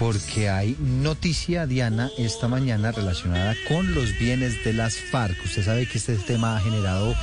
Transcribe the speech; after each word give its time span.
porque 0.00 0.48
hay 0.48 0.76
noticia, 0.80 1.66
Diana, 1.66 2.10
esta 2.16 2.48
mañana 2.48 2.90
relacionada 2.90 3.54
con 3.68 3.94
los 3.94 4.18
bienes 4.18 4.64
de 4.64 4.72
las 4.72 4.96
FARC. 4.96 5.36
Usted 5.44 5.62
sabe 5.62 5.86
que 5.86 5.98
este 5.98 6.16
tema 6.16 6.56
ha 6.56 6.60
generado 6.60 7.14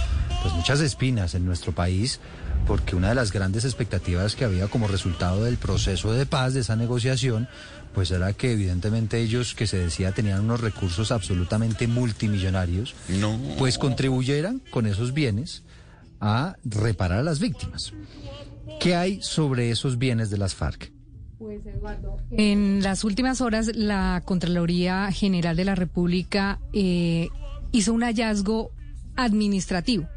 pues 0.43 0.53
muchas 0.53 0.79
espinas 0.81 1.33
en 1.33 1.43
nuestro 1.43 1.71
país 1.73 2.19
porque 2.67 2.95
una 2.95 3.09
de 3.09 3.15
las 3.15 3.31
grandes 3.31 3.65
expectativas 3.65 4.35
que 4.35 4.45
había 4.45 4.67
como 4.67 4.87
resultado 4.87 5.43
del 5.43 5.57
proceso 5.57 6.13
de 6.13 6.27
paz, 6.27 6.53
de 6.53 6.59
esa 6.59 6.75
negociación, 6.75 7.47
pues 7.95 8.11
era 8.11 8.31
que 8.33 8.51
evidentemente 8.51 9.19
ellos 9.19 9.55
que 9.55 9.65
se 9.65 9.77
decía 9.79 10.11
tenían 10.11 10.41
unos 10.41 10.61
recursos 10.61 11.11
absolutamente 11.11 11.87
multimillonarios, 11.87 12.93
No. 13.09 13.39
pues 13.57 13.79
contribuyeran 13.79 14.61
con 14.69 14.85
esos 14.85 15.13
bienes 15.15 15.63
a 16.21 16.57
reparar 16.63 17.19
a 17.19 17.23
las 17.23 17.39
víctimas. 17.39 17.91
¿Qué 18.79 18.95
hay 18.95 19.19
sobre 19.23 19.71
esos 19.71 19.97
bienes 19.97 20.29
de 20.29 20.37
las 20.37 20.53
FARC? 20.53 20.91
Pues 21.37 21.65
Eduardo, 21.65 22.17
en 22.31 22.81
las 22.81 23.03
últimas 23.03 23.41
horas 23.41 23.71
la 23.75 24.23
Contraloría 24.25 25.11
General 25.11 25.55
de 25.55 25.65
la 25.65 25.75
República 25.75 26.59
eh, 26.73 27.29
hizo 27.71 27.93
un 27.93 28.01
hallazgo 28.01 28.71
administrativo 29.15 30.07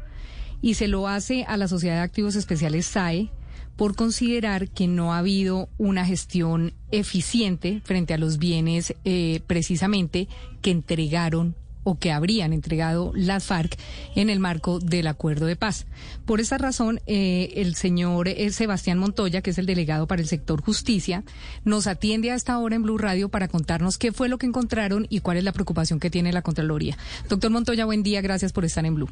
y 0.61 0.75
se 0.75 0.87
lo 0.87 1.07
hace 1.07 1.43
a 1.43 1.57
la 1.57 1.67
Sociedad 1.67 1.95
de 1.95 2.01
Activos 2.01 2.35
Especiales 2.35 2.87
SAE 2.87 3.29
por 3.75 3.95
considerar 3.95 4.69
que 4.69 4.87
no 4.87 5.13
ha 5.13 5.19
habido 5.19 5.69
una 5.77 6.05
gestión 6.05 6.73
eficiente 6.91 7.81
frente 7.83 8.13
a 8.13 8.17
los 8.17 8.37
bienes 8.37 8.95
eh, 9.05 9.41
precisamente 9.47 10.27
que 10.61 10.71
entregaron 10.71 11.55
o 11.83 11.97
que 11.97 12.11
habrían 12.11 12.53
entregado 12.53 13.11
las 13.15 13.45
FARC 13.45 13.77
en 14.15 14.29
el 14.29 14.39
marco 14.39 14.79
del 14.79 15.07
acuerdo 15.07 15.45
de 15.45 15.55
paz. 15.55 15.87
Por 16.25 16.39
esa 16.39 16.57
razón, 16.57 16.99
eh, 17.07 17.53
el 17.55 17.75
señor 17.75 18.27
eh, 18.27 18.49
Sebastián 18.51 18.99
Montoya, 18.99 19.41
que 19.41 19.51
es 19.51 19.57
el 19.57 19.65
delegado 19.65 20.07
para 20.07 20.21
el 20.21 20.27
sector 20.27 20.61
justicia, 20.61 21.23
nos 21.65 21.87
atiende 21.87 22.31
a 22.31 22.35
esta 22.35 22.57
hora 22.57 22.75
en 22.75 22.83
Blue 22.83 22.97
Radio 22.97 23.29
para 23.29 23.47
contarnos 23.47 23.97
qué 23.97 24.11
fue 24.11 24.29
lo 24.29 24.37
que 24.37 24.45
encontraron 24.45 25.07
y 25.09 25.19
cuál 25.19 25.37
es 25.37 25.43
la 25.43 25.53
preocupación 25.53 25.99
que 25.99 26.09
tiene 26.09 26.31
la 26.31 26.41
Contraloría. 26.41 26.97
Doctor 27.29 27.51
Montoya, 27.51 27.85
buen 27.85 28.03
día, 28.03 28.21
gracias 28.21 28.53
por 28.53 28.65
estar 28.65 28.85
en 28.85 28.95
Blue. 28.95 29.09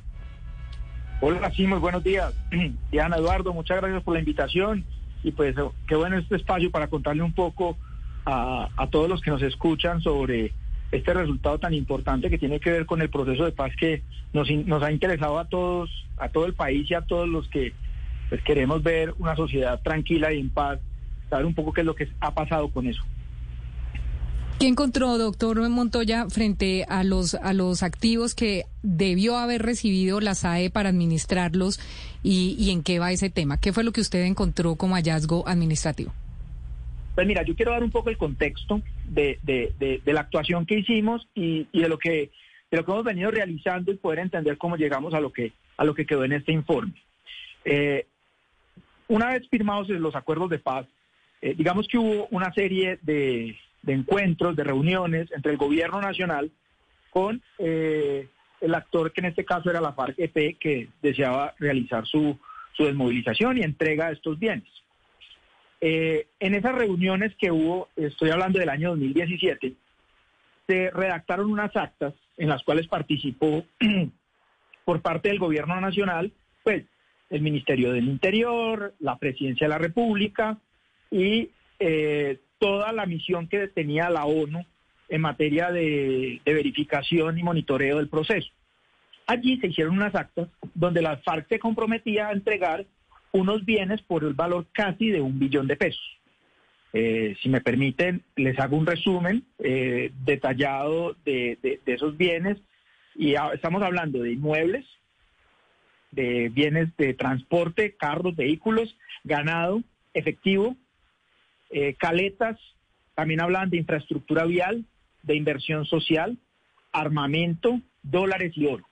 Hola, 1.21 1.51
sí, 1.53 1.67
muy 1.67 1.79
buenos 1.79 2.03
días. 2.03 2.33
Diana 2.91 3.17
Eduardo, 3.17 3.53
muchas 3.53 3.77
gracias 3.77 4.03
por 4.03 4.13
la 4.13 4.19
invitación 4.19 4.85
y 5.23 5.31
pues 5.31 5.55
qué 5.87 5.95
bueno 5.95 6.17
este 6.17 6.37
espacio 6.37 6.71
para 6.71 6.87
contarle 6.87 7.23
un 7.23 7.33
poco 7.33 7.77
a, 8.25 8.69
a 8.77 8.87
todos 8.87 9.09
los 9.09 9.21
que 9.21 9.31
nos 9.31 9.41
escuchan 9.41 10.01
sobre 10.01 10.53
este 10.91 11.13
resultado 11.13 11.59
tan 11.59 11.73
importante 11.73 12.29
que 12.29 12.37
tiene 12.37 12.59
que 12.59 12.71
ver 12.71 12.85
con 12.85 13.01
el 13.01 13.09
proceso 13.09 13.45
de 13.45 13.51
paz 13.51 13.71
que 13.79 14.01
nos, 14.33 14.49
nos 14.49 14.81
ha 14.81 14.91
interesado 14.91 15.37
a 15.39 15.45
todos, 15.45 15.89
a 16.17 16.29
todo 16.29 16.45
el 16.45 16.53
país 16.53 16.89
y 16.89 16.93
a 16.93 17.01
todos 17.01 17.27
los 17.27 17.47
que 17.49 17.73
pues, 18.29 18.41
queremos 18.43 18.81
ver 18.81 19.13
una 19.19 19.35
sociedad 19.35 19.79
tranquila 19.81 20.33
y 20.33 20.39
en 20.39 20.49
paz, 20.49 20.79
saber 21.29 21.45
un 21.45 21.53
poco 21.53 21.73
qué 21.73 21.81
es 21.81 21.87
lo 21.87 21.95
que 21.95 22.09
ha 22.19 22.33
pasado 22.33 22.69
con 22.69 22.87
eso. 22.87 23.01
¿Qué 24.59 24.67
encontró, 24.67 25.17
doctor 25.17 25.69
Montoya, 25.69 26.27
frente 26.29 26.85
a 26.89 27.05
los, 27.05 27.35
a 27.35 27.53
los 27.53 27.81
activos 27.81 28.35
que 28.35 28.65
debió 28.83 29.37
haber 29.37 29.61
recibido 29.61 30.19
la 30.19 30.35
SAE 30.35 30.69
para 30.69 30.89
administrarlos 30.89 31.79
y, 32.23 32.57
y 32.59 32.71
en 32.71 32.83
qué 32.83 32.99
va 32.99 33.13
ese 33.13 33.29
tema? 33.29 33.57
¿Qué 33.57 33.71
fue 33.71 33.85
lo 33.85 33.93
que 33.93 34.01
usted 34.01 34.23
encontró 34.25 34.75
como 34.75 34.95
hallazgo 34.95 35.47
administrativo? 35.47 36.11
Pues 37.19 37.27
mira, 37.27 37.43
yo 37.43 37.53
quiero 37.53 37.73
dar 37.73 37.83
un 37.83 37.91
poco 37.91 38.09
el 38.09 38.17
contexto 38.17 38.81
de, 39.03 40.01
la 40.05 40.21
actuación 40.21 40.65
que 40.65 40.79
hicimos 40.79 41.27
y, 41.35 41.67
de 41.73 41.89
lo 41.89 41.97
que 41.97 42.31
hemos 42.71 43.03
venido 43.03 43.29
realizando 43.29 43.91
y 43.91 43.97
poder 43.97 44.19
entender 44.19 44.57
cómo 44.57 44.77
llegamos 44.77 45.13
a 45.13 45.19
lo 45.19 45.29
que 45.33 45.51
a 45.75 45.83
lo 45.83 45.93
que 45.93 46.05
quedó 46.05 46.23
en 46.23 46.31
este 46.31 46.53
informe. 46.53 46.93
Eh, 47.65 48.05
una 49.09 49.31
vez 49.31 49.49
firmados 49.49 49.89
los 49.89 50.15
acuerdos 50.15 50.49
de 50.49 50.59
paz, 50.59 50.87
eh, 51.41 51.55
digamos 51.57 51.89
que 51.89 51.97
hubo 51.97 52.27
una 52.31 52.53
serie 52.53 52.99
de, 53.01 53.57
encuentros, 53.85 54.55
de 54.55 54.63
reuniones 54.63 55.29
entre 55.33 55.51
el 55.51 55.57
gobierno 55.57 55.99
nacional 55.99 56.49
con 57.09 57.41
eh, 57.57 58.29
el 58.61 58.75
actor 58.75 59.11
que 59.11 59.19
en 59.19 59.27
este 59.27 59.43
caso 59.43 59.69
era 59.69 59.81
la 59.81 59.93
FARC-EP 59.93 60.57
que 60.57 60.87
deseaba 61.01 61.53
realizar 61.59 62.05
su 62.05 62.39
desmovilización 62.77 63.57
y 63.57 63.63
entrega 63.63 64.07
de 64.07 64.13
estos 64.13 64.39
bienes. 64.39 64.79
Eh, 65.81 66.27
en 66.39 66.55
esas 66.55 66.75
reuniones 66.75 67.33
que 67.35 67.51
hubo, 67.51 67.89
estoy 67.95 68.31
hablando 68.31 68.59
del 68.59 68.69
año 68.69 68.89
2017, 68.89 69.75
se 70.67 70.91
redactaron 70.91 71.49
unas 71.49 71.75
actas 71.75 72.13
en 72.37 72.49
las 72.49 72.63
cuales 72.63 72.87
participó 72.87 73.63
por 74.85 75.01
parte 75.01 75.29
del 75.29 75.39
gobierno 75.39 75.79
nacional, 75.79 76.31
pues 76.63 76.83
el 77.29 77.41
Ministerio 77.41 77.93
del 77.93 78.07
Interior, 78.07 78.93
la 78.99 79.17
Presidencia 79.17 79.65
de 79.65 79.69
la 79.69 79.77
República 79.77 80.57
y 81.11 81.51
eh, 81.79 82.39
toda 82.59 82.91
la 82.91 83.05
misión 83.05 83.47
que 83.47 83.67
tenía 83.67 84.09
la 84.09 84.25
ONU 84.25 84.65
en 85.07 85.21
materia 85.21 85.71
de, 85.71 86.41
de 86.43 86.53
verificación 86.53 87.37
y 87.37 87.43
monitoreo 87.43 87.97
del 87.97 88.09
proceso. 88.09 88.49
Allí 89.27 89.59
se 89.59 89.67
hicieron 89.67 89.95
unas 89.95 90.13
actas 90.15 90.49
donde 90.73 91.01
la 91.01 91.17
FARC 91.17 91.47
se 91.47 91.59
comprometía 91.59 92.27
a 92.27 92.31
entregar 92.31 92.85
unos 93.31 93.65
bienes 93.65 94.01
por 94.01 94.23
el 94.23 94.33
valor 94.33 94.67
casi 94.71 95.09
de 95.09 95.21
un 95.21 95.39
billón 95.39 95.67
de 95.67 95.75
pesos. 95.75 96.19
Eh, 96.93 97.35
si 97.41 97.49
me 97.49 97.61
permiten, 97.61 98.23
les 98.35 98.57
hago 98.59 98.75
un 98.75 98.87
resumen 98.87 99.43
eh, 99.59 100.11
detallado 100.23 101.15
de, 101.25 101.57
de, 101.61 101.79
esos 101.93 102.17
bienes. 102.17 102.57
Y 103.15 103.35
estamos 103.53 103.83
hablando 103.83 104.21
de 104.21 104.31
inmuebles, 104.31 104.85
de 106.11 106.49
bienes 106.49 106.95
de 106.97 107.13
transporte, 107.13 107.95
carros, 107.95 108.35
vehículos, 108.35 108.95
ganado, 109.23 109.83
efectivo, 110.13 110.75
eh, 111.69 111.95
caletas, 111.95 112.59
también 113.13 113.41
hablan 113.41 113.69
de 113.69 113.77
infraestructura 113.77 114.45
vial, 114.45 114.85
de 115.23 115.35
inversión 115.35 115.85
social, 115.85 116.37
armamento, 116.91 117.81
dólares 118.01 118.53
y 118.55 118.65
oro. 118.65 118.87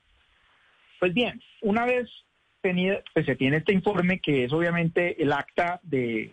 Pues 1.00 1.14
bien, 1.14 1.42
una 1.62 1.86
vez 1.86 2.10
pues 3.14 3.26
se 3.26 3.36
tiene 3.36 3.58
este 3.58 3.74
informe 3.74 4.20
que 4.20 4.46
es 4.46 4.54
obviamente 4.54 5.22
el 5.22 5.32
acta 5.32 5.80
de 5.84 6.32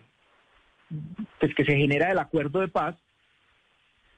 pues 1.39 1.53
que 1.55 1.65
se 1.65 1.75
genera 1.75 2.09
del 2.09 2.19
acuerdo 2.19 2.59
de 2.59 2.67
paz. 2.67 2.95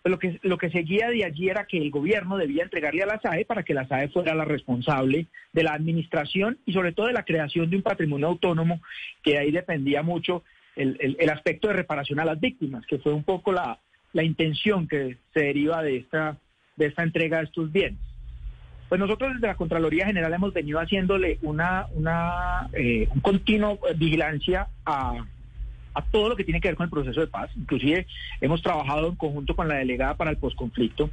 Lo 0.04 0.20
que 0.20 0.40
lo 0.44 0.58
que 0.58 0.70
seguía 0.70 1.10
de 1.10 1.26
allí 1.26 1.50
era 1.50 1.66
que 1.66 1.78
el 1.78 1.92
gobierno 1.92 2.38
debía 2.38 2.64
entregarle 2.64 3.04
a 3.04 3.08
la 3.08 3.20
SAE 3.20 3.46
para 3.46 3.64
que 3.64 3.74
la 3.74 3.88
SAE 3.88 4.10
fuera 4.10 4.36
la 4.36 4.46
responsable 4.46 5.28
de 5.52 5.64
la 5.64 5.74
administración 5.74 6.58
y 6.66 6.74
sobre 6.74 6.94
todo 6.94 7.08
de 7.08 7.14
la 7.14 7.26
creación 7.26 7.70
de 7.70 7.76
un 7.76 7.84
patrimonio 7.84 8.28
autónomo 8.28 8.82
que 9.22 9.38
ahí 9.38 9.52
dependía 9.52 10.04
mucho 10.04 10.44
el, 10.78 10.96
el, 11.02 11.18
el 11.20 11.30
aspecto 11.30 11.68
de 11.68 11.74
reparación 11.74 12.20
a 12.20 12.26
las 12.26 12.40
víctimas, 12.40 12.86
que 12.86 13.00
fue 13.00 13.12
un 13.12 13.24
poco 13.24 13.52
la, 13.52 13.80
la 14.14 14.24
intención 14.24 14.88
que 14.88 15.18
se 15.34 15.42
deriva 15.42 15.84
de 15.84 15.98
esta 15.98 16.38
de 16.78 16.86
esta 16.86 17.04
entrega 17.04 17.40
de 17.40 17.46
estos 17.46 17.72
bienes. 17.72 18.07
Pues 18.90 19.00
nosotros 19.00 19.34
desde 19.34 19.48
la 19.48 19.56
Contraloría 19.56 20.06
General 20.06 20.34
hemos 20.34 20.54
venido 20.54 20.80
haciéndole 20.80 21.40
una, 21.42 21.88
una 21.94 22.70
eh, 22.74 23.08
un 23.14 23.20
continuo 23.20 23.80
vigilancia 23.98 24.70
a, 24.86 25.26
a, 25.94 26.02
todo 26.04 26.30
lo 26.30 26.36
que 26.38 26.46
tiene 26.46 26.62
que 26.62 26.70
ver 26.70 26.78
con 26.78 26.86
el 26.86 26.90
proceso 26.90 27.20
de 27.20 27.28
paz. 27.28 27.50
Inclusive 27.58 28.08
hemos 28.40 28.62
trabajado 28.62 29.10
en 29.10 29.16
conjunto 29.16 29.56
con 29.56 29.68
la 29.68 29.76
delegada 29.76 30.16
para 30.16 30.32
el 30.32 30.38
posconflicto. 30.38 31.10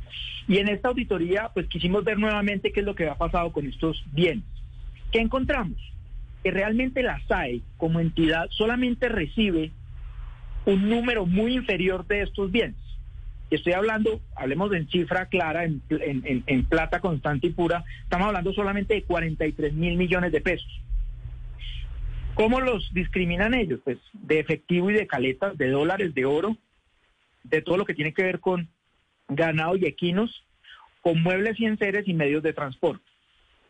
Y 0.46 0.58
en 0.58 0.68
esta 0.68 0.88
auditoría, 0.88 1.50
pues 1.52 1.66
quisimos 1.66 2.04
ver 2.04 2.18
nuevamente 2.18 2.70
qué 2.70 2.80
es 2.80 2.86
lo 2.86 2.94
que 2.94 3.08
ha 3.08 3.16
pasado 3.16 3.50
con 3.50 3.66
estos 3.66 4.04
bienes. 4.12 4.44
¿Qué 5.10 5.18
encontramos? 5.18 5.78
Que 6.44 6.52
realmente 6.52 7.02
la 7.02 7.20
SAE 7.26 7.62
como 7.76 7.98
entidad 7.98 8.46
solamente 8.50 9.08
recibe 9.08 9.72
un 10.64 10.88
número 10.88 11.26
muy 11.26 11.54
inferior 11.54 12.06
de 12.06 12.22
estos 12.22 12.52
bienes. 12.52 12.83
Estoy 13.50 13.74
hablando, 13.74 14.20
hablemos 14.36 14.72
en 14.72 14.88
cifra 14.88 15.26
clara, 15.26 15.64
en, 15.64 16.64
plata 16.68 17.00
constante 17.00 17.48
y 17.48 17.50
pura, 17.50 17.84
estamos 18.02 18.28
hablando 18.28 18.52
solamente 18.52 18.94
de 18.94 19.04
43 19.04 19.74
mil 19.74 19.96
millones 19.96 20.32
de 20.32 20.40
pesos. 20.40 20.82
¿Cómo 22.34 22.60
los 22.60 22.92
discriminan 22.92 23.54
ellos? 23.54 23.80
Pues 23.84 23.98
de 24.12 24.40
efectivo 24.40 24.90
y 24.90 24.94
de 24.94 25.06
caletas, 25.06 25.56
de 25.56 25.68
dólares, 25.70 26.14
de 26.14 26.24
oro, 26.24 26.56
de 27.44 27.62
todo 27.62 27.76
lo 27.76 27.84
que 27.84 27.94
tiene 27.94 28.12
que 28.12 28.24
ver 28.24 28.40
con 28.40 28.68
ganado 29.28 29.76
y 29.76 29.86
equinos, 29.86 30.44
con 31.00 31.22
muebles 31.22 31.60
y 31.60 31.66
enseres 31.66 32.08
y 32.08 32.14
medios 32.14 32.42
de 32.42 32.54
transporte. 32.54 33.04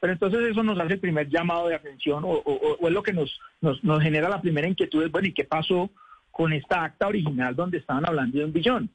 Pero 0.01 0.13
entonces 0.13 0.41
eso 0.51 0.63
nos 0.63 0.79
hace 0.79 0.95
el 0.95 1.01
primer 1.01 1.29
llamado 1.29 1.69
de 1.69 1.75
atención 1.75 2.25
o, 2.25 2.29
o, 2.29 2.77
o 2.81 2.89
es 2.89 2.95
lo 2.95 3.03
que 3.03 3.13
nos, 3.13 3.39
nos, 3.61 3.83
nos 3.83 4.03
genera 4.03 4.29
la 4.29 4.41
primera 4.41 4.69
inquietud, 4.69 5.03
es, 5.03 5.11
bueno, 5.11 5.29
¿y 5.29 5.33
qué 5.33 5.45
pasó 5.45 5.91
con 6.31 6.53
esta 6.53 6.85
acta 6.85 7.09
original 7.09 7.55
donde 7.55 7.79
estaban 7.79 8.07
hablando 8.07 8.39
de 8.39 8.45
un 8.45 8.53
billón? 8.53 8.91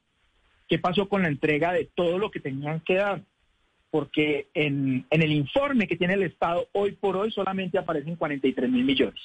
Qué 0.70 0.78
pasó 0.78 1.08
con 1.08 1.22
la 1.22 1.28
entrega 1.28 1.72
de 1.72 1.90
todo 1.94 2.18
lo 2.18 2.30
que 2.30 2.38
tenían 2.40 2.80
que 2.80 2.94
dar. 2.94 3.22
Porque 3.90 4.46
en, 4.54 5.04
en, 5.10 5.22
el 5.22 5.32
informe 5.32 5.88
que 5.88 5.96
tiene 5.96 6.14
el 6.14 6.22
Estado 6.22 6.68
hoy 6.72 6.92
por 6.92 7.16
hoy 7.16 7.32
solamente 7.32 7.76
aparecen 7.76 8.14
43 8.14 8.70
mil 8.70 8.84
millones. 8.84 9.20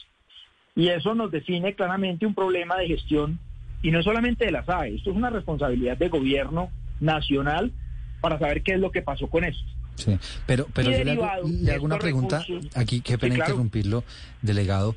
Y 0.75 0.89
eso 0.89 1.13
nos 1.13 1.31
define 1.31 1.75
claramente 1.75 2.25
un 2.25 2.33
problema 2.33 2.75
de 2.77 2.88
gestión, 2.88 3.39
y 3.83 3.92
no 3.92 4.01
solamente 4.01 4.45
de 4.45 4.51
la 4.51 4.65
SAE, 4.65 4.95
esto 4.95 5.12
es 5.12 5.15
una 5.15 5.30
responsabilidad 5.30 5.95
del 5.95 6.09
gobierno 6.09 6.71
nacional 7.00 7.71
para 8.19 8.39
saber 8.39 8.63
qué 8.63 8.74
es 8.74 8.80
lo 8.80 8.91
que 8.91 9.03
pasó 9.03 9.27
con 9.27 9.44
eso. 9.44 9.63
Sí, 9.95 10.18
pero, 10.48 10.68
pero 10.74 10.91
yo 10.91 11.03
le 11.03 11.12
hago, 11.12 11.48
le 11.48 11.71
hago 11.71 11.86
una 11.86 12.00
pregunta, 12.00 12.44
aquí, 12.74 13.01
qué 13.01 13.18
pena 13.18 13.36
sí, 13.36 13.38
claro. 13.38 13.51
interrumpirlo, 13.51 14.03
delegado. 14.41 14.95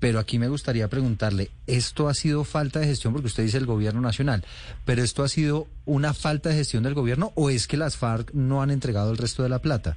Pero 0.00 0.18
aquí 0.20 0.38
me 0.38 0.48
gustaría 0.48 0.88
preguntarle, 0.88 1.50
¿esto 1.66 2.08
ha 2.08 2.14
sido 2.14 2.44
falta 2.44 2.78
de 2.78 2.86
gestión? 2.86 3.12
Porque 3.12 3.26
usted 3.26 3.42
dice 3.42 3.58
el 3.58 3.66
gobierno 3.66 4.00
nacional, 4.00 4.44
pero 4.84 5.02
¿esto 5.02 5.24
ha 5.24 5.28
sido 5.28 5.66
una 5.86 6.14
falta 6.14 6.50
de 6.50 6.56
gestión 6.56 6.84
del 6.84 6.94
gobierno 6.94 7.32
o 7.34 7.50
es 7.50 7.66
que 7.66 7.76
las 7.76 7.96
FARC 7.96 8.32
no 8.32 8.62
han 8.62 8.70
entregado 8.70 9.10
el 9.10 9.18
resto 9.18 9.42
de 9.42 9.48
la 9.48 9.58
plata? 9.58 9.96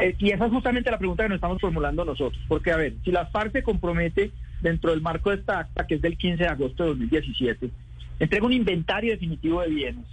Eh, 0.00 0.16
y 0.18 0.30
esa 0.30 0.46
es 0.46 0.52
justamente 0.52 0.90
la 0.90 0.98
pregunta 0.98 1.22
que 1.22 1.28
nos 1.28 1.36
estamos 1.36 1.60
formulando 1.60 2.04
nosotros. 2.04 2.42
Porque, 2.48 2.72
a 2.72 2.76
ver, 2.76 2.94
si 3.04 3.12
la 3.12 3.26
FARC 3.26 3.52
se 3.52 3.62
compromete 3.62 4.32
dentro 4.60 4.90
del 4.90 5.00
marco 5.00 5.30
de 5.30 5.36
esta 5.36 5.60
acta, 5.60 5.86
que 5.86 5.94
es 5.94 6.02
del 6.02 6.16
15 6.16 6.42
de 6.42 6.48
agosto 6.48 6.82
de 6.82 6.88
2017, 6.90 7.70
entrega 8.18 8.46
un 8.46 8.52
inventario 8.52 9.12
definitivo 9.12 9.60
de 9.60 9.68
bienes, 9.68 10.06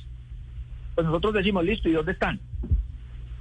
pues 0.94 1.08
nosotros 1.08 1.34
decimos, 1.34 1.66
listo, 1.66 1.90
¿y 1.90 1.94
dónde 1.94 2.12
están? 2.12 2.40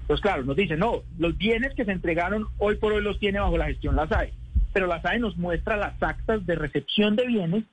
Pues 0.06 0.20
claro, 0.20 0.42
nos 0.44 0.56
dicen, 0.56 0.78
no, 0.78 1.02
los 1.18 1.36
bienes 1.36 1.74
que 1.74 1.84
se 1.84 1.92
entregaron 1.92 2.46
hoy 2.58 2.76
por 2.76 2.92
hoy 2.92 3.02
los 3.02 3.18
tiene 3.18 3.40
bajo 3.40 3.58
la 3.58 3.66
gestión 3.66 3.94
la 3.94 4.08
SAE, 4.08 4.32
pero 4.72 4.86
la 4.86 5.00
SAE 5.02 5.18
nos 5.18 5.36
muestra 5.36 5.76
las 5.76 6.02
actas 6.02 6.44
de 6.46 6.54
recepción 6.54 7.16
de 7.16 7.26
bienes 7.26 7.64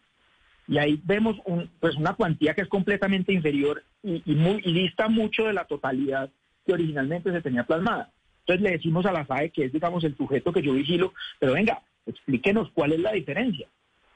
y 0.68 0.78
ahí 0.78 1.00
vemos 1.04 1.38
un, 1.46 1.70
pues 1.80 1.96
una 1.96 2.14
cuantía 2.14 2.54
que 2.54 2.62
es 2.62 2.68
completamente 2.68 3.34
inferior 3.34 3.84
y, 4.02 4.24
y, 4.26 4.36
muy, 4.36 4.62
y 4.66 4.74
dista 4.74 5.08
mucho 5.08 5.46
de 5.46 5.54
la 5.54 5.66
totalidad 5.66 6.30
que 6.66 6.74
originalmente 6.74 7.32
se 7.32 7.42
tenía 7.42 7.66
plasmada. 7.66 8.12
Entonces 8.42 8.64
le 8.64 8.72
decimos 8.72 9.06
a 9.06 9.12
la 9.12 9.26
SAE 9.26 9.52
que 9.52 9.66
es, 9.66 9.74
digamos, 9.74 10.04
el 10.04 10.18
sujeto 10.18 10.52
que 10.52 10.62
yo 10.62 10.74
vigilo, 10.74 11.14
pero 11.40 11.54
venga, 11.54 11.82
explíquenos 12.06 12.72
cuál 12.72 12.94
es 12.94 13.00
la 13.00 13.12
diferencia. 13.12 13.68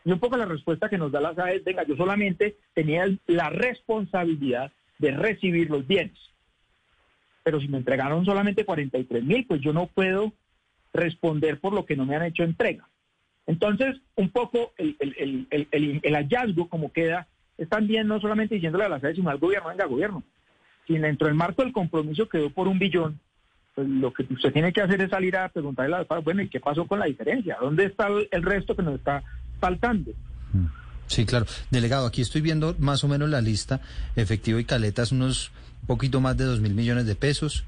Y 0.05 0.11
un 0.11 0.19
poco 0.19 0.37
la 0.37 0.45
respuesta 0.45 0.89
que 0.89 0.97
nos 0.97 1.11
da 1.11 1.21
la 1.21 1.35
SAE 1.35 1.57
es, 1.57 1.63
venga, 1.63 1.83
yo 1.83 1.95
solamente 1.95 2.57
tenía 2.73 3.05
la 3.27 3.49
responsabilidad 3.49 4.71
de 4.97 5.11
recibir 5.11 5.69
los 5.69 5.85
bienes 5.85 6.17
pero 7.49 7.59
si 7.59 7.67
me 7.67 7.79
entregaron 7.79 8.25
solamente 8.25 8.63
43 8.63 9.23
mil, 9.23 9.45
pues 9.47 9.59
yo 9.59 9.73
no 9.73 9.87
puedo 9.87 10.33
responder 10.93 11.59
por 11.59 11.73
lo 11.73 11.85
que 11.85 11.95
no 11.95 12.05
me 12.05 12.15
han 12.15 12.23
hecho 12.23 12.43
entrega. 12.43 12.87
Entonces, 13.45 13.97
un 14.15 14.29
poco 14.29 14.73
el, 14.77 16.13
hallazgo 16.13 16.69
como 16.69 16.91
queda 16.91 17.27
es 17.57 17.67
también 17.67 18.07
no 18.07 18.19
solamente 18.19 18.55
diciéndole 18.55 18.85
a 18.85 18.89
la 18.89 18.99
sede, 18.99 19.15
sino 19.15 19.29
al 19.29 19.39
gobierno, 19.39 19.69
venga, 19.69 19.85
gobierno. 19.85 20.23
Si 20.87 20.97
dentro 20.97 21.27
del 21.27 21.35
marco 21.35 21.63
del 21.63 21.73
compromiso 21.73 22.29
quedó 22.29 22.49
por 22.49 22.67
un 22.67 22.79
billón, 22.79 23.19
pues 23.75 23.87
lo 23.87 24.13
que 24.13 24.23
usted 24.31 24.53
tiene 24.53 24.71
que 24.71 24.81
hacer 24.81 25.01
es 25.01 25.09
salir 25.09 25.35
a 25.35 25.49
preguntarle 25.49 25.95
a 25.95 26.05
la 26.07 26.19
bueno, 26.19 26.41
¿y 26.41 26.49
qué 26.49 26.59
pasó 26.59 26.85
con 26.85 26.99
la 26.99 27.05
diferencia? 27.05 27.57
¿Dónde 27.59 27.85
está 27.85 28.07
el 28.07 28.43
resto 28.43 28.75
que 28.75 28.83
nos 28.83 28.95
está 28.95 29.23
faltando? 29.59 30.11
Mm. 30.53 30.65
Sí, 31.07 31.25
claro. 31.25 31.47
Delegado, 31.71 32.05
aquí 32.05 32.21
estoy 32.21 32.41
viendo 32.41 32.75
más 32.77 33.03
o 33.03 33.07
menos 33.07 33.29
la 33.29 33.41
lista. 33.41 33.81
Efectivo 34.15 34.59
y 34.59 34.65
caletas, 34.65 35.11
unos 35.11 35.51
poquito 35.87 36.21
más 36.21 36.37
de 36.37 36.45
dos 36.45 36.61
mil 36.61 36.75
millones 36.75 37.07
de 37.07 37.15
pesos, 37.15 37.65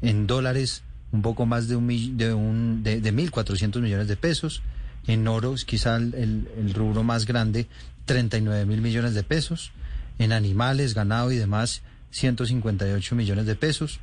en 0.00 0.28
dólares 0.28 0.84
un 1.14 1.22
poco 1.22 1.46
más 1.46 1.68
de 1.68 1.76
un 1.76 1.86
de 2.16 2.34
un 2.34 2.82
de, 2.82 3.12
mil 3.12 3.30
cuatrocientos 3.30 3.80
millones 3.80 4.08
de 4.08 4.16
pesos, 4.16 4.62
en 5.06 5.28
oro 5.28 5.54
quizá 5.64 5.94
el, 5.96 6.48
el 6.58 6.74
rubro 6.74 7.04
más 7.04 7.24
grande, 7.24 7.68
39 8.04 8.66
mil 8.66 8.82
millones 8.82 9.14
de 9.14 9.22
pesos, 9.22 9.70
en 10.18 10.32
animales, 10.32 10.92
ganado 10.92 11.30
y 11.30 11.36
demás, 11.36 11.82
158 12.10 13.14
millones 13.14 13.46
de 13.46 13.54
pesos, 13.54 14.00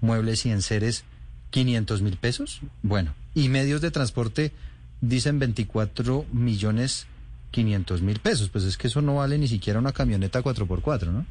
muebles 0.00 0.46
y 0.46 0.50
enseres, 0.50 1.04
500 1.50 2.00
mil 2.00 2.16
pesos, 2.16 2.60
bueno, 2.82 3.12
y 3.34 3.48
medios 3.48 3.80
de 3.80 3.90
transporte 3.90 4.52
dicen 5.00 5.40
24 5.40 6.26
millones 6.32 7.08
500 7.50 8.02
mil 8.02 8.20
pesos, 8.20 8.50
pues 8.50 8.62
es 8.62 8.76
que 8.76 8.86
eso 8.86 9.02
no 9.02 9.16
vale 9.16 9.36
ni 9.36 9.48
siquiera 9.48 9.80
una 9.80 9.92
camioneta 9.92 10.42
4x4, 10.42 11.06
¿no? 11.08 11.26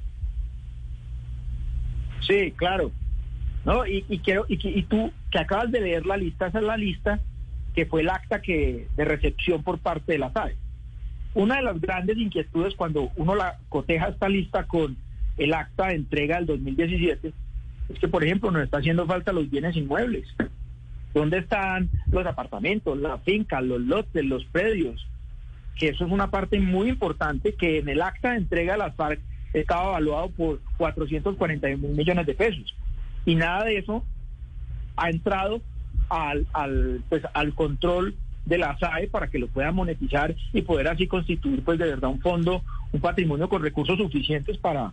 Sí, 2.27 2.53
claro. 2.57 2.91
No, 3.65 3.85
y, 3.85 4.01
quiero 4.23 4.45
y, 4.47 4.83
tú 4.83 5.11
que 5.29 5.39
acabas 5.39 5.71
de 5.71 5.81
leer 5.81 6.05
la 6.05 6.17
lista, 6.17 6.47
esa 6.47 6.59
es 6.59 6.65
la 6.65 6.77
lista 6.77 7.19
que 7.75 7.85
fue 7.85 8.01
el 8.01 8.09
acta 8.09 8.41
que 8.41 8.87
de 8.95 9.05
recepción 9.05 9.63
por 9.63 9.79
parte 9.79 10.13
de 10.13 10.17
la 10.17 10.31
SAE. 10.31 10.55
Una 11.35 11.57
de 11.57 11.61
las 11.61 11.79
grandes 11.79 12.17
inquietudes 12.17 12.75
cuando 12.75 13.11
uno 13.15 13.35
la 13.35 13.59
coteja 13.69 14.09
esta 14.09 14.27
lista 14.27 14.63
con 14.63 14.97
el 15.37 15.53
acta 15.53 15.87
de 15.87 15.95
entrega 15.95 16.37
del 16.37 16.47
2017 16.47 17.31
es 17.89 17.99
que, 17.99 18.07
por 18.07 18.23
ejemplo, 18.23 18.51
nos 18.51 18.63
está 18.63 18.79
haciendo 18.79 19.05
falta 19.05 19.31
los 19.31 19.49
bienes 19.49 19.75
inmuebles. 19.77 20.27
¿Dónde 21.13 21.39
están 21.39 21.89
los 22.09 22.25
apartamentos, 22.25 22.97
la 22.97 23.17
finca, 23.19 23.61
los 23.61 23.81
lotes, 23.81 24.25
los 24.25 24.45
predios? 24.45 25.07
Que 25.77 25.89
eso 25.89 26.05
es 26.05 26.11
una 26.11 26.31
parte 26.31 26.59
muy 26.59 26.89
importante 26.89 27.53
que 27.53 27.79
en 27.79 27.89
el 27.89 28.01
acta 28.01 28.31
de 28.31 28.37
entrega 28.37 28.73
de 28.73 28.79
las 28.79 28.95
FARC 28.95 29.19
estaba 29.53 29.89
evaluado 29.89 30.29
por 30.31 30.61
441 30.77 31.77
mil 31.77 31.97
millones 31.97 32.25
de 32.25 32.33
pesos. 32.33 32.75
Y 33.25 33.35
nada 33.35 33.65
de 33.65 33.77
eso 33.77 34.03
ha 34.95 35.09
entrado 35.09 35.61
al, 36.09 36.47
al, 36.53 37.03
pues, 37.09 37.23
al 37.33 37.53
control 37.53 38.15
de 38.45 38.57
la 38.57 38.77
SAE 38.77 39.07
para 39.07 39.29
que 39.29 39.39
lo 39.39 39.47
pueda 39.47 39.71
monetizar 39.71 40.35
y 40.51 40.61
poder 40.63 40.87
así 40.87 41.07
constituir 41.07 41.63
pues 41.63 41.77
de 41.79 41.85
verdad 41.85 42.09
un 42.09 42.19
fondo, 42.19 42.63
un 42.91 43.01
patrimonio 43.01 43.47
con 43.47 43.61
recursos 43.61 43.97
suficientes 43.97 44.57
para, 44.57 44.91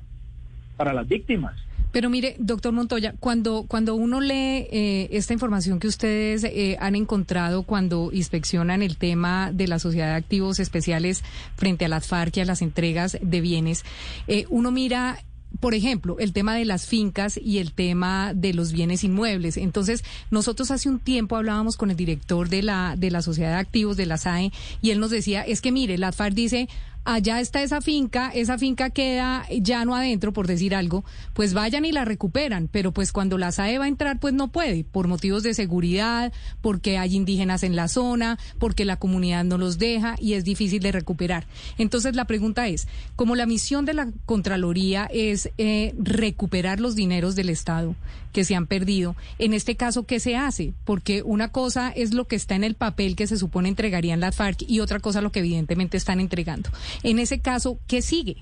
para 0.76 0.92
las 0.92 1.08
víctimas. 1.08 1.54
Pero 1.90 2.10
mire, 2.10 2.36
doctor 2.38 2.72
Montoya, 2.72 3.14
cuando, 3.18 3.64
cuando 3.66 3.94
uno 3.94 4.20
lee 4.20 4.68
eh, 4.70 5.08
esta 5.10 5.32
información 5.32 5.80
que 5.80 5.86
ustedes 5.86 6.44
eh, 6.44 6.76
han 6.80 6.94
encontrado 6.94 7.62
cuando 7.62 8.10
inspeccionan 8.12 8.82
el 8.82 8.98
tema 8.98 9.52
de 9.52 9.68
la 9.68 9.78
sociedad 9.78 10.08
de 10.08 10.16
activos 10.16 10.60
especiales 10.60 11.24
frente 11.56 11.86
a 11.86 11.88
las 11.88 12.06
FARC 12.06 12.36
y 12.36 12.40
a 12.40 12.44
las 12.44 12.60
entregas 12.60 13.16
de 13.22 13.40
bienes, 13.40 13.84
eh, 14.26 14.44
uno 14.50 14.70
mira 14.70 15.18
por 15.60 15.74
ejemplo, 15.74 16.16
el 16.18 16.32
tema 16.32 16.54
de 16.54 16.64
las 16.64 16.86
fincas 16.86 17.38
y 17.42 17.58
el 17.58 17.72
tema 17.72 18.32
de 18.34 18.54
los 18.54 18.72
bienes 18.72 19.04
inmuebles. 19.04 19.56
Entonces, 19.56 20.04
nosotros 20.30 20.70
hace 20.70 20.88
un 20.88 21.00
tiempo 21.00 21.36
hablábamos 21.36 21.76
con 21.76 21.90
el 21.90 21.96
director 21.96 22.48
de 22.48 22.62
la, 22.62 22.94
de 22.96 23.10
la 23.10 23.22
Sociedad 23.22 23.50
de 23.50 23.58
Activos 23.58 23.96
de 23.96 24.06
la 24.06 24.18
SAE 24.18 24.52
y 24.82 24.90
él 24.90 25.00
nos 25.00 25.10
decía, 25.10 25.42
es 25.42 25.60
que 25.60 25.72
mire, 25.72 25.98
la 25.98 26.12
FARC 26.12 26.34
dice, 26.34 26.68
allá 27.08 27.40
está 27.40 27.62
esa 27.62 27.80
finca, 27.80 28.30
esa 28.34 28.58
finca 28.58 28.90
queda 28.90 29.46
ya 29.50 29.86
no 29.86 29.94
adentro, 29.94 30.34
por 30.34 30.46
decir 30.46 30.74
algo, 30.74 31.04
pues 31.32 31.54
vayan 31.54 31.86
y 31.86 31.92
la 31.92 32.04
recuperan, 32.04 32.68
pero 32.70 32.92
pues 32.92 33.12
cuando 33.12 33.38
la 33.38 33.50
SAE 33.50 33.78
va 33.78 33.86
a 33.86 33.88
entrar, 33.88 34.20
pues 34.20 34.34
no 34.34 34.48
puede, 34.48 34.84
por 34.84 35.08
motivos 35.08 35.42
de 35.42 35.54
seguridad, 35.54 36.34
porque 36.60 36.98
hay 36.98 37.16
indígenas 37.16 37.62
en 37.62 37.76
la 37.76 37.88
zona, 37.88 38.38
porque 38.58 38.84
la 38.84 38.98
comunidad 38.98 39.42
no 39.44 39.56
los 39.56 39.78
deja 39.78 40.16
y 40.20 40.34
es 40.34 40.44
difícil 40.44 40.82
de 40.82 40.92
recuperar. 40.92 41.46
Entonces 41.78 42.14
la 42.14 42.26
pregunta 42.26 42.68
es, 42.68 42.86
como 43.16 43.36
la 43.36 43.46
misión 43.46 43.86
de 43.86 43.94
la 43.94 44.10
Contraloría 44.26 45.08
es 45.10 45.48
eh, 45.56 45.94
recuperar 45.98 46.78
los 46.78 46.94
dineros 46.94 47.36
del 47.36 47.48
Estado 47.48 47.94
que 48.32 48.44
se 48.44 48.54
han 48.54 48.66
perdido, 48.66 49.16
en 49.38 49.54
este 49.54 49.76
caso, 49.76 50.04
¿qué 50.04 50.20
se 50.20 50.36
hace? 50.36 50.74
Porque 50.84 51.22
una 51.22 51.48
cosa 51.48 51.90
es 51.90 52.12
lo 52.12 52.26
que 52.26 52.36
está 52.36 52.54
en 52.54 52.64
el 52.64 52.74
papel 52.74 53.16
que 53.16 53.26
se 53.26 53.38
supone 53.38 53.68
entregarían 53.68 54.20
las 54.20 54.36
FARC 54.36 54.62
y 54.68 54.80
otra 54.80 55.00
cosa 55.00 55.22
lo 55.22 55.32
que 55.32 55.40
evidentemente 55.40 55.96
están 55.96 56.20
entregando. 56.20 56.68
En 57.02 57.18
ese 57.18 57.40
caso, 57.40 57.78
¿qué 57.86 58.02
sigue? 58.02 58.36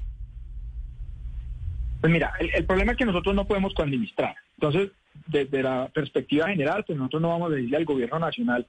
Pues 2.01 2.13
mira, 2.13 2.33
el, 2.39 2.65
problema 2.65 2.93
es 2.93 2.99
que 2.99 3.05
nosotros 3.05 3.35
no 3.35 3.47
podemos 3.47 3.75
coadministrar. 3.75 4.35
Entonces, 4.57 4.91
desde 5.27 5.63
la 5.63 5.89
perspectiva 5.93 6.49
general, 6.49 6.85
pues 6.87 6.99
nosotros 6.99 7.23
no 7.23 7.31
vamos 7.31 7.51
a 7.51 7.55
decirle 7.57 7.77
al 7.77 7.85
gobierno 7.85 8.19
nacional 8.19 8.67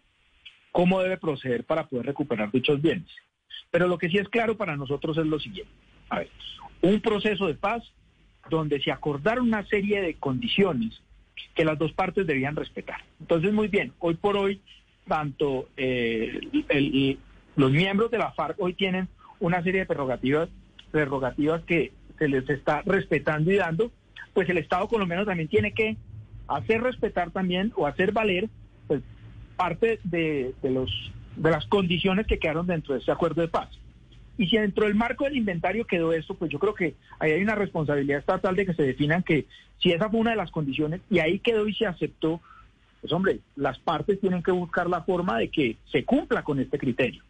cómo 0.71 1.01
debe 1.01 1.17
proceder 1.17 1.63
para 1.63 1.87
poder 1.87 2.05
recuperar 2.05 2.51
dichos 2.51 2.81
bienes. 2.81 3.09
Pero 3.71 3.87
lo 3.87 3.97
que 3.97 4.09
sí 4.09 4.17
es 4.17 4.29
claro 4.29 4.57
para 4.57 4.77
nosotros 4.77 5.17
es 5.17 5.25
lo 5.25 5.39
siguiente. 5.39 5.71
A 6.09 6.19
ver, 6.19 6.29
un 6.81 7.01
proceso 7.01 7.47
de 7.47 7.55
paz 7.55 7.83
donde 8.49 8.81
se 8.81 8.91
acordaron 8.91 9.47
una 9.47 9.65
serie 9.65 10.01
de 10.01 10.15
condiciones 10.15 11.01
que 11.53 11.65
las 11.65 11.77
dos 11.77 11.91
partes 11.93 12.25
debían 12.25 12.55
respetar. 12.55 13.01
Entonces, 13.19 13.51
muy 13.53 13.67
bien, 13.67 13.93
hoy 13.99 14.15
por 14.15 14.37
hoy, 14.37 14.61
tanto 15.07 15.69
eh, 15.75 16.39
los 17.55 17.71
miembros 17.71 18.09
de 18.11 18.17
la 18.19 18.31
FARC 18.31 18.59
hoy 18.59 18.73
tienen 18.73 19.09
una 19.39 19.63
serie 19.63 19.81
de 19.81 19.85
prerrogativas, 19.85 20.49
prerrogativas 20.91 21.63
que 21.63 21.91
se 22.17 22.27
les 22.27 22.49
está 22.49 22.81
respetando 22.85 23.51
y 23.51 23.55
dando, 23.55 23.91
pues 24.33 24.49
el 24.49 24.57
Estado 24.57 24.87
colombiano 24.87 25.25
también 25.25 25.49
tiene 25.49 25.73
que 25.73 25.97
hacer 26.47 26.81
respetar 26.81 27.31
también 27.31 27.71
o 27.75 27.85
hacer 27.85 28.11
valer 28.11 28.49
pues, 28.87 29.01
parte 29.55 29.99
de, 30.03 30.53
los, 30.63 31.11
de 31.35 31.51
las 31.51 31.65
condiciones 31.67 32.27
que 32.27 32.39
quedaron 32.39 32.67
dentro 32.67 32.93
de 32.93 33.01
ese 33.01 33.11
acuerdo 33.11 33.41
de 33.41 33.47
paz. 33.47 33.69
Y 34.37 34.47
si 34.47 34.57
dentro 34.57 34.85
del 34.85 34.95
marco 34.95 35.25
del 35.25 35.35
inventario 35.35 35.85
quedó 35.85 36.13
esto, 36.13 36.35
pues 36.35 36.51
yo 36.51 36.59
creo 36.59 36.75
que 36.75 36.95
ahí 37.19 37.31
hay 37.31 37.41
una 37.41 37.55
responsabilidad 37.55 38.19
estatal 38.19 38.55
de 38.55 38.65
que 38.67 38.73
se 38.73 38.83
definan 38.83 39.23
que 39.23 39.47
si 39.79 39.91
esa 39.91 40.09
fue 40.09 40.19
una 40.19 40.31
de 40.31 40.37
las 40.37 40.51
condiciones 40.51 41.01
y 41.09 41.19
ahí 41.19 41.39
quedó 41.39 41.67
y 41.67 41.73
se 41.73 41.87
aceptó, 41.87 42.39
pues 43.01 43.11
hombre, 43.13 43.39
las 43.55 43.79
partes 43.79 44.19
tienen 44.19 44.43
que 44.43 44.51
buscar 44.51 44.89
la 44.89 45.01
forma 45.01 45.39
de 45.39 45.49
que 45.49 45.77
se 45.91 46.05
cumpla 46.05 46.43
con 46.43 46.59
este 46.59 46.77
criterio. 46.77 47.23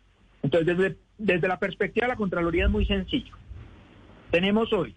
Entonces, 0.44 0.78
desde, 0.78 0.98
desde 1.18 1.48
la 1.48 1.60
perspectiva 1.60 2.06
de 2.06 2.14
la 2.14 2.18
Contraloría 2.18 2.66
es 2.66 2.72
muy 2.72 2.86
sencillo. 2.86 3.36
Tenemos 4.32 4.72
hoy 4.74 4.96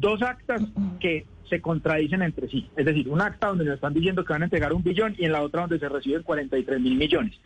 dos 0.00 0.22
actas 0.22 0.62
que 1.00 1.26
se 1.48 1.60
contradicen 1.60 2.22
entre 2.22 2.48
sí. 2.48 2.68
Es 2.76 2.86
decir, 2.86 3.08
un 3.08 3.20
acta 3.20 3.48
donde 3.48 3.64
nos 3.64 3.74
están 3.74 3.94
diciendo 3.94 4.24
que 4.24 4.32
van 4.32 4.42
a 4.42 4.46
entregar 4.46 4.72
un 4.72 4.82
billón 4.82 5.14
y 5.18 5.24
en 5.24 5.32
la 5.32 5.42
otra 5.42 5.62
donde 5.62 5.78
se 5.78 5.88
reciben 5.88 6.22
43 6.22 6.80
mil 6.80 6.96
millones. 6.96 7.38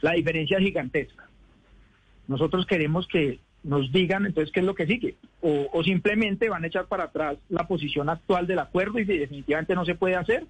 La 0.00 0.12
diferencia 0.12 0.58
es 0.58 0.64
gigantesca. 0.64 1.28
Nosotros 2.26 2.66
queremos 2.66 3.06
que 3.06 3.38
nos 3.62 3.90
digan 3.92 4.26
entonces 4.26 4.52
qué 4.52 4.60
es 4.60 4.66
lo 4.66 4.74
que 4.74 4.86
sigue. 4.86 5.16
O, 5.40 5.68
o, 5.72 5.82
simplemente 5.82 6.48
van 6.48 6.64
a 6.64 6.66
echar 6.66 6.86
para 6.86 7.04
atrás 7.04 7.38
la 7.48 7.66
posición 7.66 8.08
actual 8.08 8.46
del 8.46 8.58
acuerdo 8.58 8.98
y 8.98 9.06
si 9.06 9.18
definitivamente 9.18 9.74
no 9.74 9.84
se 9.84 9.94
puede 9.94 10.16
hacer. 10.16 10.44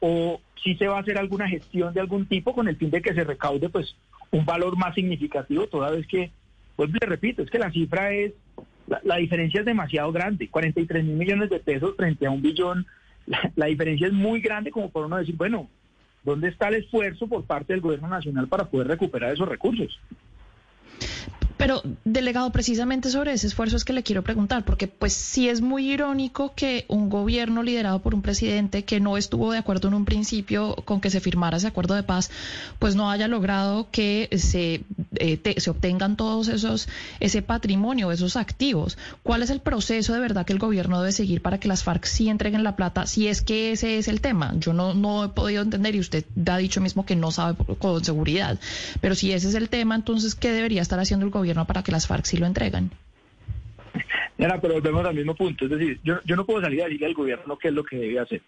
o 0.00 0.40
si 0.62 0.76
se 0.76 0.86
va 0.86 0.98
a 0.98 1.00
hacer 1.00 1.18
alguna 1.18 1.48
gestión 1.48 1.92
de 1.92 2.00
algún 2.00 2.26
tipo 2.26 2.54
con 2.54 2.68
el 2.68 2.76
fin 2.76 2.90
de 2.90 3.02
que 3.02 3.14
se 3.14 3.24
recaude 3.24 3.68
pues 3.68 3.96
un 4.32 4.44
valor 4.44 4.76
más 4.76 4.94
significativo, 4.94 5.66
toda 5.68 5.90
vez 5.90 6.06
que, 6.06 6.32
pues 6.74 6.90
le 6.90 7.06
repito, 7.06 7.42
es 7.42 7.50
que 7.50 7.58
la 7.58 7.70
cifra 7.70 8.12
es, 8.12 8.32
la, 9.04 9.16
diferencia 9.16 9.60
es 9.60 9.66
demasiado 9.66 10.10
grande, 10.10 10.48
43 10.48 11.04
mil 11.04 11.16
millones 11.16 11.50
de 11.50 11.60
pesos 11.60 11.94
frente 11.96 12.26
a 12.26 12.30
un 12.30 12.42
billón, 12.42 12.86
la, 13.56 13.66
diferencia 13.66 14.06
es 14.06 14.12
muy 14.12 14.40
grande 14.40 14.70
como 14.70 14.90
por 14.90 15.06
uno 15.06 15.18
decir, 15.18 15.36
bueno, 15.36 15.68
¿dónde 16.24 16.48
está 16.48 16.68
el 16.68 16.76
esfuerzo 16.76 17.26
por 17.28 17.44
parte 17.44 17.74
del 17.74 17.82
gobierno 17.82 18.08
nacional 18.08 18.48
para 18.48 18.64
poder 18.64 18.88
recuperar 18.88 19.32
esos 19.32 19.48
recursos? 19.48 20.00
Pero, 21.62 21.80
delegado, 22.04 22.50
precisamente 22.50 23.08
sobre 23.08 23.32
ese 23.32 23.46
esfuerzo 23.46 23.76
es 23.76 23.84
que 23.84 23.92
le 23.92 24.02
quiero 24.02 24.24
preguntar, 24.24 24.64
porque 24.64 24.88
pues 24.88 25.12
sí 25.12 25.48
es 25.48 25.60
muy 25.60 25.92
irónico 25.92 26.54
que 26.56 26.86
un 26.88 27.08
gobierno 27.08 27.62
liderado 27.62 28.00
por 28.00 28.16
un 28.16 28.20
presidente 28.20 28.84
que 28.84 28.98
no 28.98 29.16
estuvo 29.16 29.52
de 29.52 29.58
acuerdo 29.58 29.86
en 29.86 29.94
un 29.94 30.04
principio 30.04 30.74
con 30.84 31.00
que 31.00 31.08
se 31.08 31.20
firmara 31.20 31.58
ese 31.58 31.68
acuerdo 31.68 31.94
de 31.94 32.02
paz, 32.02 32.32
pues 32.80 32.96
no 32.96 33.12
haya 33.12 33.28
logrado 33.28 33.86
que 33.92 34.28
se, 34.36 34.82
eh, 35.22 35.54
se 35.56 35.70
obtengan 35.70 36.16
todos 36.16 36.48
esos, 36.48 36.88
ese 37.20 37.42
patrimonio, 37.42 38.10
esos 38.12 38.36
activos. 38.36 38.98
¿Cuál 39.22 39.42
es 39.42 39.50
el 39.50 39.60
proceso 39.60 40.12
de 40.12 40.20
verdad 40.20 40.44
que 40.44 40.52
el 40.52 40.58
gobierno 40.58 41.00
debe 41.00 41.12
seguir 41.12 41.42
para 41.42 41.60
que 41.60 41.68
las 41.68 41.84
FARC 41.84 42.04
sí 42.04 42.28
entreguen 42.28 42.64
la 42.64 42.76
plata, 42.76 43.06
si 43.06 43.28
es 43.28 43.40
que 43.40 43.72
ese 43.72 43.98
es 43.98 44.08
el 44.08 44.20
tema? 44.20 44.52
Yo 44.56 44.72
no, 44.72 44.94
no 44.94 45.24
he 45.24 45.28
podido 45.28 45.62
entender 45.62 45.94
y 45.94 46.00
usted 46.00 46.24
ha 46.50 46.56
dicho 46.58 46.80
mismo 46.80 47.06
que 47.06 47.16
no 47.16 47.30
sabe 47.30 47.56
con 47.78 48.04
seguridad, 48.04 48.58
pero 49.00 49.14
si 49.14 49.32
ese 49.32 49.48
es 49.48 49.54
el 49.54 49.68
tema, 49.68 49.94
entonces, 49.94 50.34
¿qué 50.34 50.50
debería 50.50 50.82
estar 50.82 50.98
haciendo 50.98 51.24
el 51.24 51.30
gobierno? 51.30 51.62
para 51.66 51.82
que 51.82 51.92
las 51.92 52.06
FARC 52.06 52.24
sí 52.24 52.36
lo 52.36 52.46
entregan. 52.46 52.90
Nada, 54.38 54.60
pero 54.60 54.74
volvemos 54.74 55.04
al 55.04 55.14
mismo 55.14 55.34
punto. 55.34 55.64
Es 55.64 55.70
decir, 55.70 56.00
yo, 56.02 56.16
yo 56.24 56.36
no 56.36 56.44
puedo 56.44 56.60
salir 56.60 56.82
a 56.82 56.84
decirle 56.84 57.06
al 57.06 57.14
gobierno 57.14 57.58
qué 57.58 57.68
es 57.68 57.74
lo 57.74 57.84
que 57.84 57.96
debe 57.96 58.18
hacer. 58.18 58.42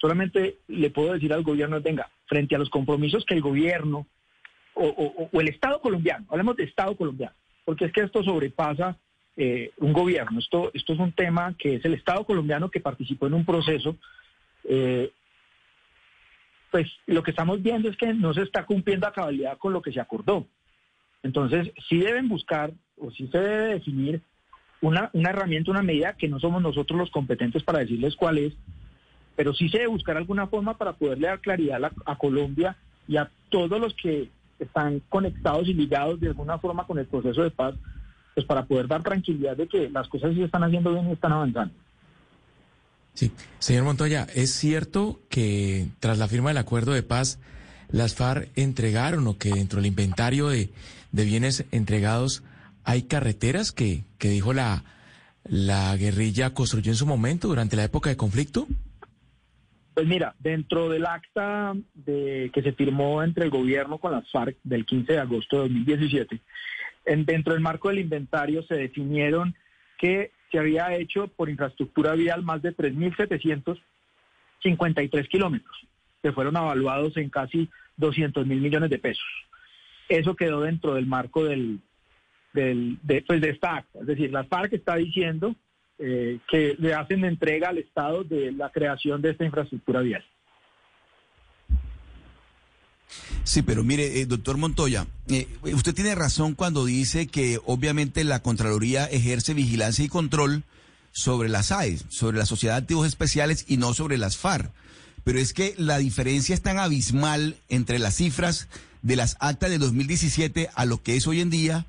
Solamente 0.00 0.58
le 0.68 0.90
puedo 0.90 1.14
decir 1.14 1.32
al 1.32 1.42
gobierno, 1.42 1.80
venga, 1.80 2.08
frente 2.26 2.54
a 2.54 2.58
los 2.58 2.70
compromisos 2.70 3.24
que 3.24 3.34
el 3.34 3.40
gobierno 3.40 4.06
o, 4.76 5.40
el 5.40 5.48
Estado 5.48 5.80
colombiano, 5.80 6.26
hablemos 6.28 6.56
de 6.56 6.64
Estado 6.64 6.96
colombiano, 6.96 7.34
porque 7.64 7.86
es 7.86 7.92
que 7.92 8.02
esto 8.02 8.22
sobrepasa 8.22 8.96
eh, 9.36 9.72
un 9.78 9.92
gobierno. 9.92 10.38
Esto, 10.38 10.70
esto 10.74 10.92
es 10.92 10.98
un 10.98 11.12
tema 11.12 11.54
que 11.58 11.76
es 11.76 11.84
el 11.84 11.94
Estado 11.94 12.24
colombiano 12.24 12.70
que 12.70 12.80
participó 12.80 13.26
en 13.26 13.34
un 13.34 13.44
proceso. 13.44 13.96
Eh, 14.64 15.10
pues 16.70 16.88
lo 17.06 17.22
que 17.22 17.30
estamos 17.30 17.62
viendo 17.62 17.88
es 17.88 17.96
que 17.96 18.12
no 18.12 18.34
se 18.34 18.42
está 18.42 18.66
cumpliendo 18.66 19.06
a 19.06 19.12
cabalidad 19.12 19.58
con 19.58 19.72
lo 19.72 19.82
que 19.82 19.92
se 19.92 20.00
acordó. 20.00 20.46
Entonces, 21.22 21.72
sí 21.88 21.98
deben 21.98 22.28
buscar 22.28 22.72
o 22.98 23.10
sí 23.10 23.28
se 23.32 23.38
debe 23.38 23.74
definir 23.74 24.20
una, 24.80 25.10
herramienta, 25.12 25.70
una 25.70 25.82
medida 25.82 26.16
que 26.16 26.28
no 26.28 26.38
somos 26.38 26.62
nosotros 26.62 26.98
los 26.98 27.10
competentes 27.10 27.62
para 27.62 27.80
decirles 27.80 28.16
cuál 28.16 28.38
es, 28.38 28.52
pero 29.34 29.54
sí 29.54 29.68
se 29.68 29.78
debe 29.78 29.90
buscar 29.90 30.16
alguna 30.16 30.46
forma 30.46 30.76
para 30.76 30.94
poderle 30.94 31.28
dar 31.28 31.40
claridad 31.40 31.92
a, 32.04 32.16
Colombia 32.16 32.76
y 33.08 33.16
a 33.16 33.30
todos 33.48 33.80
los 33.80 33.94
que 33.94 34.30
están 34.58 35.00
conectados 35.08 35.68
y 35.68 35.74
ligados 35.74 36.20
de 36.20 36.28
alguna 36.28 36.58
forma 36.58 36.86
con 36.86 36.98
el 36.98 37.06
proceso 37.06 37.42
de 37.42 37.50
paz, 37.50 37.74
pues 38.34 38.46
para 38.46 38.64
poder 38.66 38.88
dar 38.88 39.02
tranquilidad 39.02 39.56
de 39.56 39.68
que 39.68 39.88
las 39.90 40.08
cosas 40.08 40.34
sí 40.34 40.42
están 40.42 40.64
haciendo 40.64 40.92
bien 40.92 41.08
y 41.08 41.12
están 41.12 41.32
avanzando. 41.32 41.74
Sí, 43.14 43.32
señor 43.58 43.84
Montoya, 43.84 44.26
¿es 44.34 44.52
cierto 44.52 45.20
que 45.30 45.88
tras 46.00 46.18
la 46.18 46.28
firma 46.28 46.50
del 46.50 46.58
acuerdo 46.58 46.92
de 46.92 47.02
paz, 47.02 47.38
las 47.90 48.14
FARC 48.14 48.50
entregaron 48.56 49.26
o 49.26 49.38
que 49.38 49.50
dentro 49.50 49.76
del 49.76 49.86
inventario 49.86 50.48
de, 50.48 50.70
de 51.12 51.24
bienes 51.24 51.64
entregados 51.70 52.42
hay 52.84 53.02
carreteras 53.04 53.72
que, 53.72 54.04
que 54.18 54.28
dijo 54.28 54.52
la, 54.52 54.84
la 55.44 55.96
guerrilla 55.96 56.52
construyó 56.52 56.92
en 56.92 56.96
su 56.96 57.06
momento 57.06 57.48
durante 57.48 57.76
la 57.76 57.84
época 57.84 58.10
de 58.10 58.16
conflicto? 58.16 58.66
Pues 59.96 60.06
mira, 60.06 60.36
dentro 60.40 60.90
del 60.90 61.06
acta 61.06 61.72
de, 61.94 62.50
que 62.52 62.60
se 62.60 62.74
firmó 62.74 63.22
entre 63.22 63.44
el 63.44 63.50
gobierno 63.50 63.96
con 63.96 64.12
las 64.12 64.30
FARC 64.30 64.58
del 64.62 64.84
15 64.84 65.14
de 65.14 65.18
agosto 65.18 65.56
de 65.56 65.70
2017, 65.70 66.38
en, 67.06 67.24
dentro 67.24 67.54
del 67.54 67.62
marco 67.62 67.88
del 67.88 68.00
inventario 68.00 68.62
se 68.64 68.74
definieron 68.74 69.54
que 69.96 70.32
se 70.52 70.58
había 70.58 70.94
hecho 70.94 71.28
por 71.28 71.48
infraestructura 71.48 72.12
vial 72.12 72.42
más 72.42 72.60
de 72.60 72.76
3.753 72.76 75.28
kilómetros 75.28 75.74
que 76.22 76.32
fueron 76.32 76.58
avaluados 76.58 77.16
en 77.16 77.30
casi 77.30 77.70
200 77.96 78.46
mil 78.46 78.60
millones 78.60 78.90
de 78.90 78.98
pesos. 78.98 79.24
Eso 80.10 80.36
quedó 80.36 80.60
dentro 80.60 80.92
del 80.92 81.06
marco 81.06 81.42
del, 81.42 81.80
del 82.52 82.98
de, 83.02 83.22
pues 83.22 83.40
de 83.40 83.48
esta 83.48 83.76
acta. 83.76 84.00
Es 84.00 84.06
decir, 84.06 84.30
la 84.30 84.44
FARC 84.44 84.74
está 84.74 84.96
diciendo 84.96 85.56
eh, 85.98 86.38
que 86.48 86.76
le 86.78 86.94
hacen 86.94 87.24
entrega 87.24 87.68
al 87.68 87.78
Estado 87.78 88.24
de 88.24 88.52
la 88.52 88.70
creación 88.70 89.22
de 89.22 89.30
esta 89.30 89.44
infraestructura 89.44 90.00
vial. 90.00 90.24
Sí, 93.44 93.62
pero 93.62 93.84
mire, 93.84 94.20
eh, 94.20 94.26
doctor 94.26 94.56
Montoya, 94.56 95.06
eh, 95.28 95.46
usted 95.62 95.94
tiene 95.94 96.14
razón 96.14 96.54
cuando 96.54 96.84
dice 96.84 97.28
que 97.28 97.60
obviamente 97.64 98.24
la 98.24 98.42
Contraloría 98.42 99.06
ejerce 99.06 99.54
vigilancia 99.54 100.04
y 100.04 100.08
control 100.08 100.64
sobre 101.12 101.48
las 101.48 101.72
AES, 101.72 102.04
sobre 102.08 102.38
la 102.38 102.46
Sociedad 102.46 102.74
de 102.74 102.82
Activos 102.82 103.06
Especiales 103.06 103.64
y 103.68 103.76
no 103.76 103.94
sobre 103.94 104.18
las 104.18 104.36
FARC 104.36 104.70
pero 105.26 105.40
es 105.40 105.52
que 105.52 105.74
la 105.76 105.98
diferencia 105.98 106.54
es 106.54 106.62
tan 106.62 106.78
abismal 106.78 107.56
entre 107.68 107.98
las 107.98 108.14
cifras 108.14 108.68
de 109.02 109.16
las 109.16 109.36
actas 109.40 109.70
de 109.70 109.78
2017 109.78 110.70
a 110.72 110.84
lo 110.84 111.02
que 111.02 111.16
es 111.16 111.26
hoy 111.26 111.40
en 111.40 111.50
día 111.50 111.84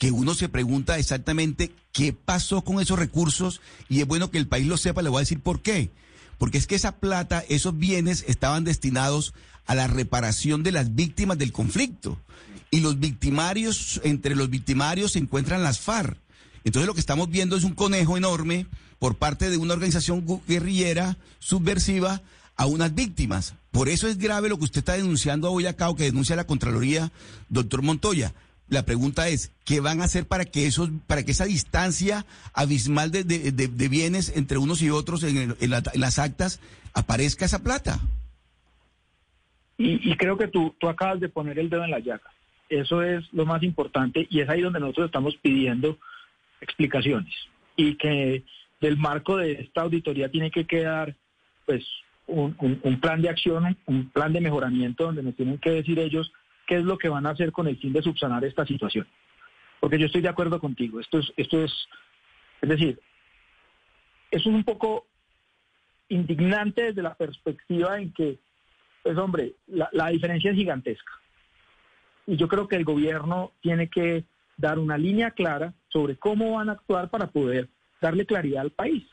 que 0.00 0.10
uno 0.10 0.34
se 0.34 0.48
pregunta 0.48 0.98
exactamente 0.98 1.72
qué 1.92 2.14
pasó 2.14 2.62
con 2.62 2.80
esos 2.80 2.98
recursos 2.98 3.60
y 3.90 4.00
es 4.00 4.06
bueno 4.06 4.30
que 4.30 4.38
el 4.38 4.46
país 4.48 4.66
lo 4.66 4.78
sepa, 4.78 5.02
le 5.02 5.10
voy 5.10 5.18
a 5.18 5.20
decir 5.20 5.40
por 5.40 5.60
qué. 5.60 5.90
Porque 6.38 6.56
es 6.56 6.66
que 6.66 6.74
esa 6.74 6.96
plata, 6.96 7.44
esos 7.50 7.78
bienes 7.78 8.24
estaban 8.26 8.64
destinados 8.64 9.34
a 9.66 9.74
la 9.74 9.88
reparación 9.88 10.62
de 10.62 10.72
las 10.72 10.94
víctimas 10.94 11.36
del 11.36 11.52
conflicto. 11.52 12.18
Y 12.70 12.80
los 12.80 12.98
victimarios, 12.98 14.00
entre 14.02 14.34
los 14.36 14.48
victimarios 14.48 15.12
se 15.12 15.18
encuentran 15.18 15.62
las 15.62 15.80
FARC. 15.80 16.16
Entonces 16.64 16.86
lo 16.86 16.94
que 16.94 17.00
estamos 17.00 17.28
viendo 17.28 17.58
es 17.58 17.64
un 17.64 17.74
conejo 17.74 18.16
enorme 18.16 18.66
por 18.98 19.16
parte 19.16 19.50
de 19.50 19.58
una 19.58 19.74
organización 19.74 20.24
guerrillera 20.48 21.18
subversiva 21.40 22.22
a 22.56 22.64
unas 22.64 22.94
víctimas. 22.94 23.52
Por 23.70 23.90
eso 23.90 24.08
es 24.08 24.16
grave 24.16 24.48
lo 24.48 24.56
que 24.56 24.64
usted 24.64 24.78
está 24.78 24.94
denunciando 24.94 25.52
hoy 25.52 25.66
acá 25.66 25.90
o 25.90 25.94
que 25.94 26.04
denuncia 26.04 26.36
la 26.36 26.46
Contraloría, 26.46 27.12
doctor 27.50 27.82
Montoya. 27.82 28.32
La 28.70 28.86
pregunta 28.86 29.28
es, 29.28 29.52
¿qué 29.64 29.80
van 29.80 30.00
a 30.00 30.04
hacer 30.04 30.26
para 30.26 30.44
que 30.44 30.66
esos, 30.66 30.90
para 31.08 31.24
que 31.24 31.32
esa 31.32 31.44
distancia 31.44 32.24
abismal 32.54 33.10
de, 33.10 33.24
de, 33.24 33.88
bienes 33.88 34.34
entre 34.36 34.58
unos 34.58 34.80
y 34.80 34.90
otros 34.90 35.24
en, 35.24 35.56
las 35.94 36.18
actas 36.20 36.60
aparezca 36.94 37.44
esa 37.44 37.64
plata? 37.64 37.98
Y, 39.76 40.14
creo 40.16 40.38
que 40.38 40.46
tú, 40.46 40.74
tú 40.78 40.88
acabas 40.88 41.18
de 41.18 41.28
poner 41.28 41.58
el 41.58 41.68
dedo 41.68 41.84
en 41.84 41.90
la 41.90 41.98
llaga. 41.98 42.30
Eso 42.68 43.02
es 43.02 43.24
lo 43.32 43.44
más 43.44 43.62
importante 43.64 44.26
y 44.30 44.40
es 44.40 44.48
ahí 44.48 44.60
donde 44.60 44.78
nosotros 44.78 45.06
estamos 45.06 45.36
pidiendo 45.42 45.98
explicaciones 46.60 47.34
y 47.74 47.96
que 47.96 48.44
del 48.80 48.96
marco 48.96 49.36
de 49.36 49.52
esta 49.52 49.80
auditoría 49.80 50.30
tiene 50.30 50.50
que 50.52 50.64
quedar 50.64 51.16
pues 51.66 51.84
un, 52.28 53.00
plan 53.00 53.20
de 53.20 53.28
acción, 53.28 53.76
un 53.86 54.10
plan 54.10 54.32
de 54.32 54.40
mejoramiento 54.40 55.06
donde 55.06 55.24
nos 55.24 55.34
tienen 55.34 55.58
que 55.58 55.70
decir 55.70 55.98
ellos 55.98 56.32
qué 56.70 56.76
es 56.76 56.84
lo 56.84 56.98
que 56.98 57.08
van 57.08 57.26
a 57.26 57.30
hacer 57.30 57.50
con 57.50 57.66
el 57.66 57.76
fin 57.78 57.92
de 57.92 58.00
subsanar 58.00 58.44
esta 58.44 58.64
situación. 58.64 59.04
Porque 59.80 59.98
yo 59.98 60.06
estoy 60.06 60.20
de 60.20 60.28
acuerdo 60.28 60.60
contigo, 60.60 61.00
esto 61.00 61.18
es, 61.18 61.32
esto 61.36 61.64
es, 61.64 61.72
es 62.62 62.68
decir, 62.68 63.00
es 64.30 64.46
un 64.46 64.62
poco 64.62 65.08
indignante 66.08 66.84
desde 66.84 67.02
la 67.02 67.14
perspectiva 67.14 67.98
en 67.98 68.12
que, 68.12 68.38
pues 69.02 69.18
hombre, 69.18 69.54
la 69.66 70.10
diferencia 70.10 70.52
es 70.52 70.56
gigantesca. 70.56 71.12
Y 72.28 72.36
yo 72.36 72.46
creo 72.46 72.68
que 72.68 72.76
el 72.76 72.84
gobierno 72.84 73.50
tiene 73.60 73.88
que 73.88 74.24
dar 74.56 74.78
una 74.78 74.96
línea 74.96 75.32
clara 75.32 75.74
sobre 75.88 76.18
cómo 76.18 76.52
van 76.52 76.68
a 76.68 76.74
actuar 76.74 77.10
para 77.10 77.32
poder 77.32 77.68
darle 78.00 78.26
claridad 78.26 78.62
al 78.62 78.70
país. 78.70 79.08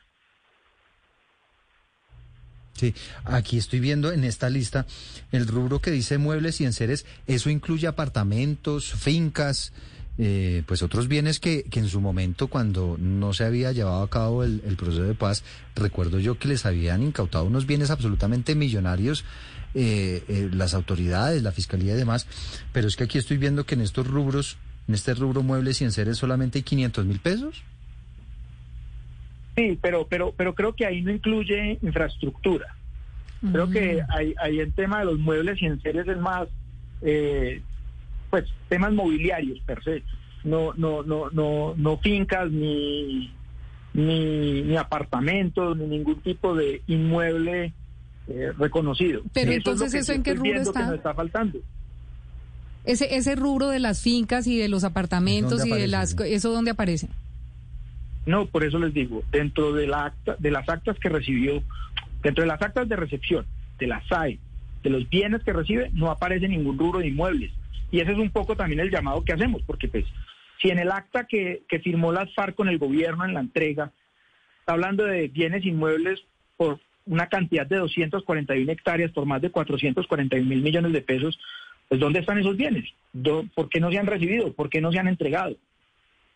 Sí, 2.77 2.93
aquí 3.25 3.57
estoy 3.57 3.79
viendo 3.79 4.11
en 4.11 4.23
esta 4.23 4.51
lista 4.51 4.85
el 5.31 5.47
rubro 5.47 5.81
que 5.81 5.89
dice 5.89 6.19
muebles 6.19 6.61
y 6.61 6.65
enseres, 6.65 7.07
eso 7.25 7.49
incluye 7.49 7.87
apartamentos, 7.87 8.93
fincas, 8.93 9.73
eh, 10.19 10.63
pues 10.67 10.83
otros 10.83 11.07
bienes 11.07 11.39
que, 11.39 11.63
que, 11.63 11.79
en 11.79 11.89
su 11.89 12.01
momento 12.01 12.47
cuando 12.47 12.95
no 12.99 13.33
se 13.33 13.45
había 13.45 13.71
llevado 13.71 14.03
a 14.03 14.09
cabo 14.09 14.43
el, 14.43 14.61
proceso 14.77 15.03
de 15.03 15.15
paz, 15.15 15.43
recuerdo 15.75 16.19
yo 16.19 16.37
que 16.37 16.47
les 16.47 16.67
habían 16.67 17.01
incautado 17.01 17.45
unos 17.45 17.65
bienes 17.65 17.89
absolutamente 17.89 18.53
millonarios 18.53 19.25
eh, 19.73 20.23
eh, 20.27 20.49
las 20.53 20.75
autoridades, 20.75 21.41
la 21.41 21.51
fiscalía 21.51 21.93
y 21.93 21.97
demás, 21.97 22.27
pero 22.73 22.87
es 22.87 22.95
que 22.95 23.05
aquí 23.05 23.17
estoy 23.17 23.37
viendo 23.37 23.65
que 23.65 23.73
en 23.73 23.81
estos 23.81 24.05
rubros, 24.05 24.57
en 24.87 24.93
este 24.93 25.15
rubro 25.15 25.41
muebles 25.41 25.81
y 25.81 25.85
enseres 25.85 26.17
solamente 26.17 26.59
hay 26.59 26.63
500 26.63 27.05
mil 27.05 27.19
pesos. 27.19 27.63
Sí, 29.57 29.77
pero, 29.81 30.07
pero, 30.07 30.33
pero 30.37 30.53
creo 30.53 30.75
que 30.75 30.85
ahí 30.85 31.01
no 31.01 31.11
incluye 31.11 31.79
infraestructura. 31.81 32.67
Creo 33.51 33.69
que 33.69 34.03
hay, 34.09 34.35
hay 34.39 34.59
el 34.59 34.71
tema 34.73 34.99
de 34.99 35.05
los 35.05 35.19
muebles 35.19 35.59
y 35.61 35.65
en 35.65 35.81
series 35.81 36.07
es 36.07 36.17
más, 36.17 36.47
eh, 37.01 37.61
pues, 38.29 38.45
temas 38.69 38.93
mobiliarios 38.93 39.59
per 39.61 39.83
se. 39.83 40.03
No, 40.43 40.73
no, 40.75 41.01
no, 41.01 41.29
no, 41.31 41.73
no 41.75 41.97
fincas 41.97 42.51
ni, 42.51 43.33
ni, 43.93 44.77
apartamentos, 44.77 45.75
ni 45.75 45.87
ningún 45.87 46.21
tipo 46.21 46.55
de 46.55 46.83
inmueble 46.85 47.73
eh, 48.27 48.51
reconocido. 48.59 49.23
Pero 49.33 49.51
entonces, 49.51 49.93
¿eso 49.93 50.13
en 50.13 50.21
qué 50.21 50.35
rubro 50.35 50.61
está? 50.61 50.79
Que 50.81 50.85
nos 50.85 50.95
está 50.95 51.13
faltando. 51.15 51.59
Ese, 52.85 53.15
ese 53.15 53.35
rubro 53.35 53.69
de 53.69 53.79
las 53.79 54.01
fincas 54.01 54.45
y 54.45 54.57
de 54.57 54.69
los 54.69 54.83
apartamentos 54.83 55.65
y 55.65 55.71
de 55.71 55.87
las... 55.87 56.15
¿Eso 56.19 56.51
dónde 56.51 56.71
aparece? 56.71 57.09
No, 58.27 58.45
por 58.45 58.65
eso 58.65 58.77
les 58.77 58.93
digo, 58.93 59.23
dentro 59.31 59.71
de, 59.71 59.87
la 59.87 60.07
acta, 60.07 60.35
de 60.37 60.51
las 60.51 60.67
actas 60.67 60.99
que 60.99 61.07
recibió, 61.07 61.63
dentro 62.21 62.43
de 62.43 62.47
las 62.47 62.61
actas 62.61 62.87
de 62.89 62.97
recepción, 62.97 63.45
de 63.79 63.87
la 63.87 64.03
SAE, 64.07 64.37
de 64.83 64.89
los 64.89 65.09
bienes 65.09 65.43
que 65.43 65.53
recibe, 65.53 65.89
no 65.93 66.11
aparece 66.11 66.49
ningún 66.49 66.77
rubro 66.77 66.99
de 66.99 67.07
inmuebles. 67.07 67.53
Y 67.89 68.01
ese 68.01 68.11
es 68.11 68.17
un 68.17 68.29
poco 68.29 68.57
también 68.57 68.81
el 68.81 68.91
llamado 68.91 69.23
que 69.23 69.31
hacemos, 69.31 69.61
porque 69.63 69.87
pues 69.87 70.03
si 70.61 70.69
en 70.69 70.77
el 70.77 70.91
acta 70.91 71.23
que, 71.23 71.63
firmó 71.81 72.11
las 72.11 72.33
FARC 72.33 72.53
con 72.53 72.67
el 72.67 72.77
gobierno 72.77 73.23
en 73.23 73.33
la 73.33 73.39
entrega, 73.39 73.93
está 74.59 74.73
hablando 74.73 75.05
de 75.05 75.29
bienes 75.29 75.65
inmuebles 75.65 76.21
por 76.57 76.81
una 77.05 77.27
cantidad 77.27 77.65
de 77.65 77.77
241 77.77 78.69
hectáreas 78.69 79.11
por 79.11 79.25
más 79.25 79.41
de 79.41 79.51
441 79.51 80.45
mil 80.45 80.61
millones 80.61 80.91
de 80.91 81.01
pesos, 81.01 81.39
pues 81.87 82.01
¿dónde 82.01 82.19
están 82.19 82.39
esos 82.39 82.57
bienes? 82.57 82.83
¿Por 83.55 83.69
qué 83.69 83.79
no 83.79 83.89
se 83.89 83.99
han 83.99 84.07
recibido? 84.07 84.51
¿Por 84.51 84.69
qué 84.69 84.81
no 84.81 84.91
se 84.91 84.99
han 84.99 85.07
entregado? 85.07 85.55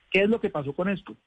¿Qué 0.09 0.21
es 0.21 0.29
lo 0.29 0.39
que 0.39 0.49
pasó 0.49 0.71
con 0.71 0.87
esto? 0.87 1.17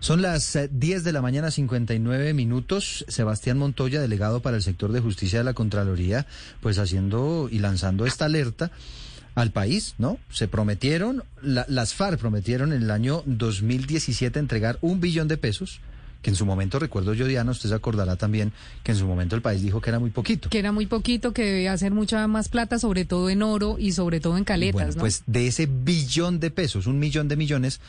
Son 0.00 0.22
las 0.22 0.58
10 0.70 1.00
eh, 1.00 1.02
de 1.02 1.12
la 1.12 1.22
mañana, 1.22 1.50
59 1.50 2.34
minutos. 2.34 3.04
Sebastián 3.08 3.58
Montoya, 3.58 4.00
delegado 4.00 4.40
para 4.40 4.56
el 4.56 4.62
sector 4.62 4.92
de 4.92 5.00
justicia 5.00 5.38
de 5.38 5.44
la 5.44 5.54
Contraloría, 5.54 6.26
pues 6.60 6.78
haciendo 6.78 7.48
y 7.50 7.58
lanzando 7.58 8.06
esta 8.06 8.26
alerta 8.26 8.70
al 9.34 9.52
país, 9.52 9.94
¿no? 9.98 10.18
Se 10.30 10.48
prometieron, 10.48 11.22
las 11.42 11.94
FARC 11.94 12.18
prometieron 12.18 12.72
en 12.72 12.82
el 12.82 12.90
año 12.90 13.22
2017 13.26 14.38
entregar 14.38 14.78
un 14.80 15.00
billón 15.00 15.28
de 15.28 15.36
pesos 15.36 15.80
que 16.22 16.30
en 16.30 16.36
su 16.36 16.44
momento, 16.44 16.78
recuerdo 16.78 17.14
yo, 17.14 17.26
Diana, 17.26 17.52
usted 17.52 17.68
se 17.68 17.74
acordará 17.74 18.16
también 18.16 18.52
que 18.82 18.92
en 18.92 18.98
su 18.98 19.06
momento 19.06 19.36
el 19.36 19.42
país 19.42 19.62
dijo 19.62 19.80
que 19.80 19.90
era 19.90 20.00
muy 20.00 20.10
poquito. 20.10 20.50
Que 20.50 20.58
era 20.58 20.72
muy 20.72 20.86
poquito, 20.86 21.32
que 21.32 21.44
debía 21.44 21.72
hacer 21.72 21.92
mucha 21.92 22.26
más 22.26 22.48
plata, 22.48 22.78
sobre 22.78 23.04
todo 23.04 23.30
en 23.30 23.42
oro 23.42 23.76
y 23.78 23.92
sobre 23.92 24.18
todo 24.18 24.36
en 24.36 24.44
caletas, 24.44 24.96
bueno, 24.96 25.00
Pues 25.00 25.22
de 25.26 25.46
ese 25.46 25.66
billón 25.66 26.40
de 26.40 26.50
pesos, 26.50 26.86
un 26.88 26.98
millón 26.98 27.28
de 27.28 27.36
millones, 27.36 27.80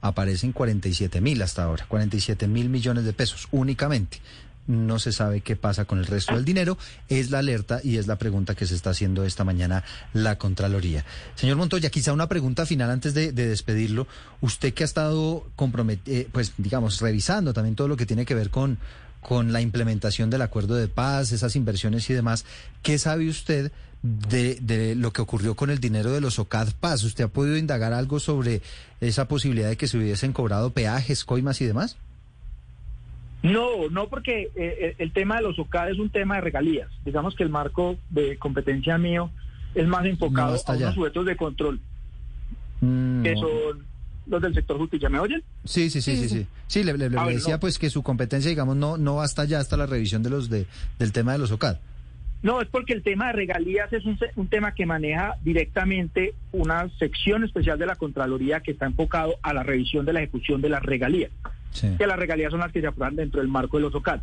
aparecen 0.00 0.52
47 0.52 1.20
mil 1.20 1.42
hasta 1.42 1.64
ahora, 1.64 1.86
47 1.88 2.48
mil 2.48 2.68
millones 2.68 3.04
de 3.04 3.12
pesos 3.12 3.48
únicamente 3.50 4.20
no 4.66 4.98
se 4.98 5.12
sabe 5.12 5.40
qué 5.40 5.56
pasa 5.56 5.84
con 5.84 5.98
el 5.98 6.06
resto 6.06 6.34
del 6.34 6.44
dinero. 6.44 6.78
Es 7.08 7.30
la 7.30 7.38
alerta 7.38 7.80
y 7.82 7.98
es 7.98 8.06
la 8.06 8.16
pregunta 8.16 8.54
que 8.54 8.66
se 8.66 8.74
está 8.74 8.90
haciendo 8.90 9.24
esta 9.24 9.44
mañana 9.44 9.84
la 10.12 10.38
Contraloría. 10.38 11.04
Señor 11.34 11.56
Montoya, 11.56 11.90
quizá 11.90 12.12
una 12.12 12.28
pregunta 12.28 12.66
final 12.66 12.90
antes 12.90 13.14
de, 13.14 13.32
despedirlo. 13.32 14.06
Usted 14.40 14.74
que 14.74 14.84
ha 14.84 14.86
estado 14.86 15.46
comprometido, 15.56 16.16
eh, 16.16 16.28
pues 16.30 16.52
digamos, 16.58 17.00
revisando 17.00 17.52
también 17.52 17.76
todo 17.76 17.88
lo 17.88 17.96
que 17.96 18.06
tiene 18.06 18.26
que 18.26 18.34
ver 18.34 18.50
con, 18.50 18.78
con 19.20 19.52
la 19.52 19.60
implementación 19.60 20.30
del 20.30 20.42
acuerdo 20.42 20.74
de 20.74 20.88
paz, 20.88 21.32
esas 21.32 21.56
inversiones 21.56 22.08
y 22.10 22.14
demás, 22.14 22.44
¿qué 22.82 22.98
sabe 22.98 23.28
usted? 23.28 23.72
De, 24.02 24.56
de, 24.60 24.94
lo 24.94 25.12
que 25.12 25.20
ocurrió 25.20 25.56
con 25.56 25.68
el 25.68 25.80
dinero 25.80 26.12
de 26.12 26.20
los 26.20 26.38
OCAD 26.38 26.74
Paz. 26.78 27.02
¿Usted 27.02 27.24
ha 27.24 27.28
podido 27.28 27.56
indagar 27.56 27.92
algo 27.92 28.20
sobre 28.20 28.62
esa 29.00 29.26
posibilidad 29.26 29.68
de 29.68 29.76
que 29.76 29.88
se 29.88 29.98
hubiesen 29.98 30.32
cobrado 30.32 30.70
peajes, 30.70 31.24
coimas 31.24 31.60
y 31.60 31.66
demás? 31.66 31.96
No, 33.42 33.88
no 33.90 34.08
porque 34.08 34.50
eh, 34.56 34.94
el 34.98 35.12
tema 35.12 35.36
de 35.36 35.42
los 35.42 35.58
OCAD 35.58 35.90
es 35.90 35.98
un 35.98 36.10
tema 36.10 36.36
de 36.36 36.40
regalías. 36.40 36.88
Digamos 37.04 37.34
que 37.34 37.42
el 37.42 37.48
marco 37.48 37.96
de 38.10 38.38
competencia 38.38 38.98
mío 38.98 39.30
es 39.74 39.86
más 39.86 40.04
enfocado 40.06 40.58
a 40.66 40.74
los 40.74 40.94
sujetos 40.94 41.26
de 41.26 41.36
control, 41.36 41.80
mm, 42.80 43.22
que 43.22 43.34
son 43.36 43.84
los 44.26 44.42
del 44.42 44.54
sector 44.54 44.78
justicia. 44.78 45.08
¿Me 45.08 45.18
oyen? 45.18 45.42
Sí, 45.64 45.90
sí, 45.90 46.00
sí, 46.00 46.16
sí, 46.16 46.28
sí. 46.28 46.46
Sí, 46.66 46.82
le, 46.82 46.94
decía 46.94 47.60
pues 47.60 47.78
que 47.78 47.90
su 47.90 48.02
competencia, 48.02 48.48
digamos, 48.48 48.76
no 48.76 48.96
no 48.96 49.20
hasta 49.20 49.44
ya 49.44 49.60
hasta 49.60 49.76
la 49.76 49.86
revisión 49.86 50.22
de 50.22 50.30
los 50.30 50.48
de 50.48 50.66
del 50.98 51.12
tema 51.12 51.32
de 51.32 51.38
los 51.38 51.52
OCAD. 51.52 51.76
No, 52.42 52.60
es 52.60 52.68
porque 52.68 52.92
el 52.92 53.02
tema 53.02 53.28
de 53.28 53.32
regalías 53.32 53.92
es 53.92 54.04
un, 54.04 54.18
un, 54.36 54.48
tema 54.48 54.72
que 54.72 54.86
maneja 54.86 55.36
directamente 55.42 56.34
una 56.52 56.88
sección 56.98 57.44
especial 57.44 57.78
de 57.78 57.86
la 57.86 57.96
Contraloría 57.96 58.60
que 58.60 58.72
está 58.72 58.86
enfocado 58.86 59.36
a 59.42 59.52
la 59.52 59.62
revisión 59.62 60.04
de 60.04 60.12
la 60.12 60.20
ejecución 60.20 60.60
de 60.60 60.68
las 60.68 60.82
regalías 60.82 61.32
que 61.98 62.06
las 62.06 62.18
regalías 62.18 62.50
son 62.50 62.60
las 62.60 62.72
que 62.72 62.80
se 62.80 62.86
aprueban 62.86 63.16
dentro 63.16 63.40
del 63.40 63.48
marco 63.48 63.76
de 63.76 63.82
los 63.82 63.94
OCAD. 63.94 64.20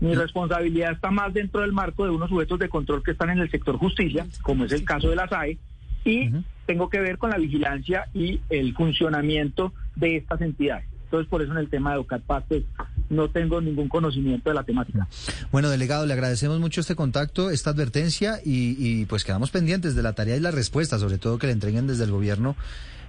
Mi 0.00 0.14
responsabilidad 0.14 0.92
está 0.92 1.10
más 1.10 1.32
dentro 1.34 1.60
del 1.60 1.72
marco 1.72 2.04
de 2.04 2.10
unos 2.10 2.30
sujetos 2.30 2.58
de 2.58 2.68
control 2.68 3.02
que 3.02 3.10
están 3.10 3.30
en 3.30 3.38
el 3.38 3.50
sector 3.50 3.76
justicia, 3.76 4.26
como 4.42 4.64
es 4.64 4.72
el 4.72 4.84
caso 4.84 5.10
de 5.10 5.16
la 5.16 5.28
SAE, 5.28 5.58
y 6.04 6.30
tengo 6.64 6.88
que 6.88 7.00
ver 7.00 7.18
con 7.18 7.30
la 7.30 7.36
vigilancia 7.36 8.06
y 8.14 8.40
el 8.48 8.74
funcionamiento 8.74 9.74
de 9.96 10.16
estas 10.16 10.40
entidades. 10.40 10.86
Entonces, 11.04 11.28
por 11.28 11.42
eso 11.42 11.52
en 11.52 11.58
el 11.58 11.68
tema 11.68 11.92
de 11.92 11.98
OCAD 11.98 12.20
pues, 12.48 12.64
no 13.10 13.28
tengo 13.28 13.60
ningún 13.60 13.88
conocimiento 13.88 14.48
de 14.48 14.54
la 14.54 14.64
temática. 14.64 15.06
Bueno, 15.52 15.68
delegado, 15.68 16.06
le 16.06 16.14
agradecemos 16.14 16.58
mucho 16.60 16.80
este 16.80 16.94
contacto, 16.94 17.50
esta 17.50 17.70
advertencia, 17.70 18.40
y, 18.44 18.76
y 18.78 19.04
pues 19.04 19.24
quedamos 19.24 19.50
pendientes 19.50 19.94
de 19.94 20.02
la 20.02 20.14
tarea 20.14 20.36
y 20.36 20.40
la 20.40 20.50
respuesta, 20.50 20.98
sobre 20.98 21.18
todo 21.18 21.38
que 21.38 21.46
le 21.46 21.52
entreguen 21.52 21.86
desde 21.86 22.04
el 22.04 22.10
gobierno 22.10 22.56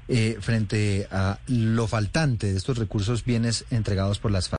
eh, 0.08 0.38
frente 0.42 1.08
a 1.10 1.40
lo 1.48 1.88
faltante 1.88 2.52
de 2.52 2.58
estos 2.58 2.78
recursos 2.78 3.24
bienes 3.24 3.66
entregados 3.72 4.20
por 4.20 4.32
las 4.32 4.50
FARC. 4.50 4.50